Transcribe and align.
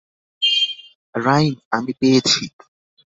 Rhyme, 1.15 1.53
আমি 1.71 1.91
পেয়েছি। 1.99 2.43